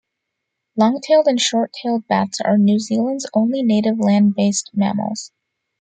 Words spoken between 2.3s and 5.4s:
are New Zealand's only native land-based mammals.